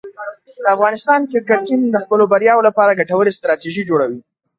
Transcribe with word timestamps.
د 0.63 0.65
افغانستان 0.75 1.19
کرکټ 1.31 1.59
ټیم 1.67 1.81
د 1.91 1.97
خپلو 2.03 2.23
بریاوو 2.31 2.65
لپاره 2.67 2.97
ګټورې 2.99 3.35
ستراتیژۍ 3.37 3.83
جوړوي. 3.89 4.19